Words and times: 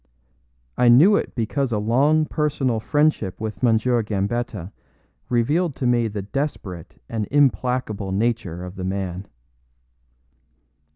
I 0.79 0.89
knew 0.89 1.15
it 1.15 1.35
because 1.35 1.71
a 1.71 1.77
long 1.77 2.25
personal 2.25 2.79
friendship 2.79 3.39
with 3.39 3.63
M. 3.63 3.77
Gambetta 3.77 4.71
revealed 5.29 5.75
to 5.75 5.85
me 5.85 6.07
the 6.07 6.23
desperate 6.23 6.99
and 7.07 7.27
implacable 7.29 8.11
nature 8.11 8.63
of 8.65 8.77
the 8.77 8.83
man. 8.83 9.27